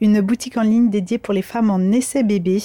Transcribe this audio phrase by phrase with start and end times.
[0.00, 2.62] une boutique en ligne dédiée pour les femmes en essai bébé,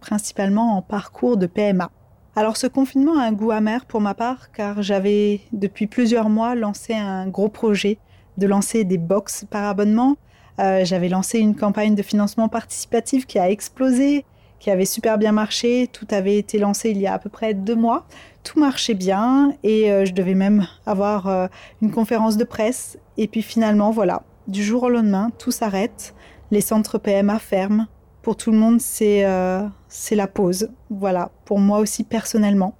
[0.00, 1.90] principalement en parcours de PMA.
[2.36, 6.54] Alors ce confinement a un goût amer pour ma part car j'avais depuis plusieurs mois
[6.56, 7.98] lancé un gros projet
[8.38, 10.16] de lancer des box par abonnement.
[10.58, 14.24] Euh, j'avais lancé une campagne de financement participatif qui a explosé,
[14.58, 15.88] qui avait super bien marché.
[15.92, 18.04] Tout avait été lancé il y a à peu près deux mois.
[18.42, 21.46] Tout marchait bien et euh, je devais même avoir euh,
[21.82, 22.98] une conférence de presse.
[23.16, 26.14] Et puis finalement, voilà, du jour au lendemain, tout s'arrête
[26.54, 27.86] les centres PMA ferment.
[28.22, 30.70] Pour tout le monde, c'est euh, c'est la pause.
[30.88, 32.74] Voilà, pour moi aussi personnellement.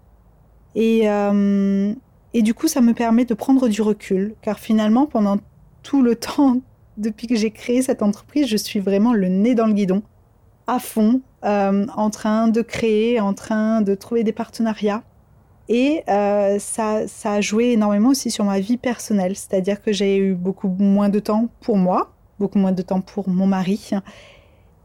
[0.75, 1.93] Et, euh,
[2.33, 5.37] et du coup, ça me permet de prendre du recul, car finalement, pendant
[5.83, 6.61] tout le temps,
[6.97, 10.03] depuis que j'ai créé cette entreprise, je suis vraiment le nez dans le guidon,
[10.67, 15.03] à fond, euh, en train de créer, en train de trouver des partenariats.
[15.69, 20.35] Et ça, ça a joué énormément aussi sur ma vie personnelle, c'est-à-dire que j'ai eu
[20.35, 23.91] beaucoup moins de temps pour moi, beaucoup moins de temps pour mon mari.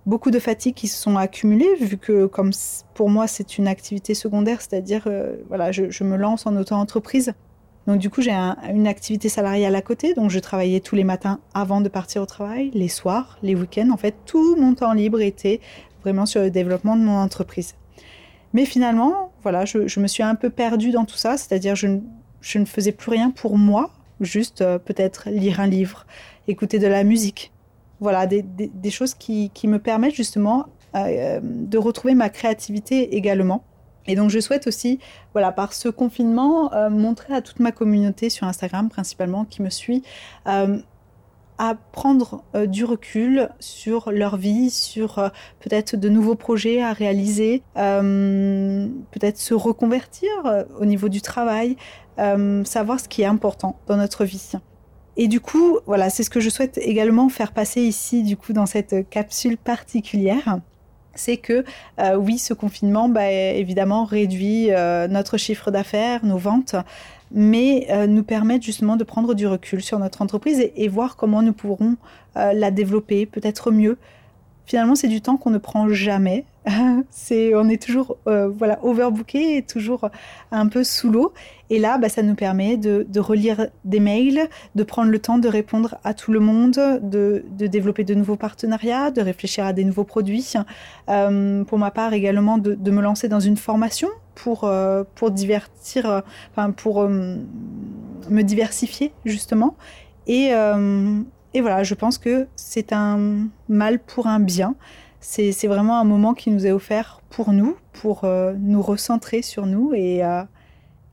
[0.06, 2.52] Beaucoup de fatigue qui se sont accumulées, vu que comme
[2.94, 7.34] pour moi c'est une activité secondaire, c'est-à-dire euh, voilà, je, me lance en auto-entreprise.
[7.86, 11.40] Donc du coup j'ai une activité salariale à côté, donc je travaillais tous les matins
[11.54, 13.90] avant de partir au travail, les soirs, les week-ends.
[13.92, 15.60] En fait, tout mon temps libre était
[16.02, 17.76] vraiment sur le développement de mon entreprise.
[18.54, 22.66] Mais finalement, voilà, je, me suis un peu perdue dans tout ça, c'est-à-dire je ne
[22.66, 26.06] faisais plus rien pour moi, juste euh, peut-être lire un livre,
[26.48, 27.52] écouter de la musique.
[28.00, 33.64] Voilà, des, choses qui, me permettent justement euh, de retrouver ma créativité également.
[34.08, 35.00] Et donc je souhaite aussi,
[35.34, 39.70] voilà, par ce confinement, euh, montrer à toute ma communauté sur Instagram principalement qui me
[39.70, 40.04] suit,
[41.60, 45.16] à prendre du recul sur leur vie, sur
[45.60, 50.30] peut-être de nouveaux projets à réaliser, peut-être se reconvertir
[50.80, 51.76] au niveau du travail,
[52.20, 54.52] euh, savoir ce qui est important dans notre vie.
[55.16, 58.52] Et du coup, voilà, c'est ce que je souhaite également faire passer ici, du coup,
[58.52, 60.60] dans cette capsule particulière.
[61.16, 61.64] C'est que
[62.00, 66.76] euh, oui, ce confinement, bah, évidemment, réduit euh, notre chiffre d'affaires, nos ventes,
[67.32, 71.54] mais nous permet justement de prendre du recul sur notre entreprise et voir comment nous
[71.54, 71.96] pourrons
[72.36, 73.98] la développer peut-être mieux,
[74.70, 76.46] finalement, c'est du temps qu'on ne prend jamais.
[77.10, 80.10] c'est, on est toujours euh, voilà overbooké et toujours
[80.52, 81.34] un peu sous l'eau.
[81.72, 85.48] Et là, bah, ça nous permet de, relire des mails, de prendre le temps de
[85.48, 90.04] répondre à tout le monde, de, développer de nouveaux partenariats, de réfléchir à des nouveaux
[90.04, 90.54] produits.
[91.10, 94.10] Euh, pour ma part, également de, me lancer dans une formation
[94.44, 99.76] pour, euh, pour divertir, enfin pour me diversifier justement.
[100.28, 100.52] Et,
[101.54, 104.76] et voilà, je pense que c'est un mal pour un bien.
[105.20, 109.66] C'est vraiment un moment qui nous est offert pour nous, pour euh, nous recentrer sur
[109.66, 109.94] nous.
[109.94, 110.44] Et, euh,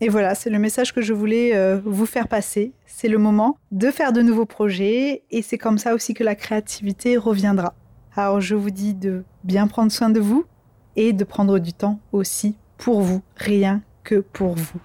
[0.00, 2.72] et voilà, c'est le message que je voulais euh, vous faire passer.
[2.86, 6.34] C'est le moment de faire de nouveaux projets et c'est comme ça aussi que la
[6.34, 7.74] créativité reviendra.
[8.14, 10.44] Alors je vous dis de bien prendre soin de vous
[10.94, 14.80] et de prendre du temps aussi pour vous, rien que pour vous.